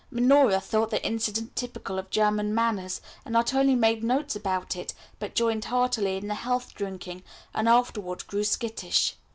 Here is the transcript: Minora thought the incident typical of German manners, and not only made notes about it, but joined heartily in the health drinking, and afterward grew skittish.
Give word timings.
Minora 0.09 0.59
thought 0.59 0.89
the 0.89 1.05
incident 1.05 1.55
typical 1.55 1.99
of 1.99 2.09
German 2.09 2.55
manners, 2.55 3.01
and 3.23 3.31
not 3.31 3.53
only 3.53 3.75
made 3.75 4.03
notes 4.03 4.35
about 4.35 4.75
it, 4.75 4.95
but 5.19 5.35
joined 5.35 5.65
heartily 5.65 6.17
in 6.17 6.27
the 6.27 6.33
health 6.33 6.73
drinking, 6.73 7.21
and 7.53 7.69
afterward 7.69 8.25
grew 8.25 8.43
skittish. 8.43 9.15